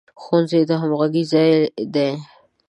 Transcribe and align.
ښوونځی 0.21 0.61
د 0.69 0.71
همغږۍ 0.81 1.23
ځای 1.31 1.51
دی 1.93 2.09